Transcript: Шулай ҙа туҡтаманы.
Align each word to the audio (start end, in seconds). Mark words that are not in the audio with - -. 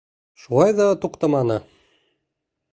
Шулай 0.45 0.73
ҙа 0.79 0.87
туҡтаманы. 1.05 1.61